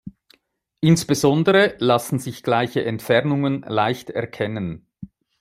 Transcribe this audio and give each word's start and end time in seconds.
Insbesondere 0.79 1.75
lassen 1.77 2.17
sich 2.17 2.41
gleiche 2.41 2.83
Entfernungen 2.83 3.61
leicht 3.61 4.09
erkennen. 4.09 4.87